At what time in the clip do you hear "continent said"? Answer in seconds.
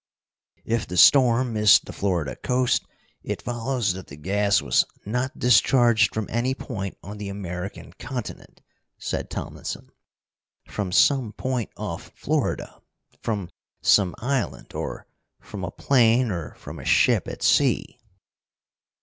7.99-9.29